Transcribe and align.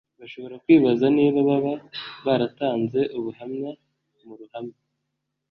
bashobora 0.21 0.61
kwibaza 0.63 1.05
niba 1.17 1.39
baba 1.49 1.73
baratanze 2.25 2.99
ubuhamya 3.17 3.71
mu 4.25 4.33
ruhame 4.39 4.75